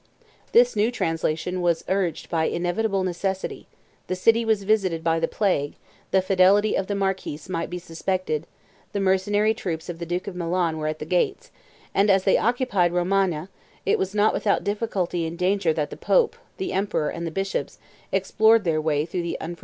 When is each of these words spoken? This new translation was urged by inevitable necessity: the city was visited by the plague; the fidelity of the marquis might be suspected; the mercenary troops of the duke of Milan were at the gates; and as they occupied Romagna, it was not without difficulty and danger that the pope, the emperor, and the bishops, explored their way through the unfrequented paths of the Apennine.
This 0.51 0.75
new 0.75 0.89
translation 0.89 1.61
was 1.61 1.83
urged 1.87 2.27
by 2.27 2.45
inevitable 2.45 3.03
necessity: 3.03 3.67
the 4.07 4.15
city 4.15 4.43
was 4.43 4.63
visited 4.63 5.03
by 5.03 5.19
the 5.19 5.27
plague; 5.27 5.75
the 6.09 6.23
fidelity 6.23 6.73
of 6.75 6.87
the 6.87 6.95
marquis 6.95 7.39
might 7.47 7.69
be 7.69 7.77
suspected; 7.77 8.47
the 8.93 8.99
mercenary 8.99 9.53
troops 9.53 9.89
of 9.89 9.99
the 9.99 10.07
duke 10.07 10.25
of 10.25 10.35
Milan 10.35 10.79
were 10.79 10.87
at 10.87 10.97
the 10.97 11.05
gates; 11.05 11.51
and 11.93 12.09
as 12.09 12.23
they 12.23 12.35
occupied 12.39 12.91
Romagna, 12.91 13.47
it 13.85 13.99
was 13.99 14.15
not 14.15 14.33
without 14.33 14.63
difficulty 14.63 15.27
and 15.27 15.37
danger 15.37 15.71
that 15.71 15.91
the 15.91 15.95
pope, 15.97 16.35
the 16.57 16.73
emperor, 16.73 17.09
and 17.09 17.27
the 17.27 17.29
bishops, 17.29 17.77
explored 18.11 18.63
their 18.63 18.81
way 18.81 19.05
through 19.05 19.21
the 19.21 19.33
unfrequented 19.33 19.37
paths 19.37 19.37
of 19.37 19.39
the 19.39 19.45
Apennine. 19.45 19.57